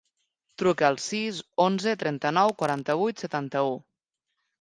[0.59, 3.77] Truca al sis, onze, trenta-nou, quaranta-vuit, setanta-u.